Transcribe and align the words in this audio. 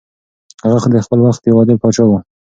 هغه 0.71 0.87
د 0.93 0.95
خپل 1.05 1.19
وخت 1.27 1.41
یو 1.43 1.59
عادل 1.59 1.77
پاچا 1.81 2.03
و. 2.07 2.11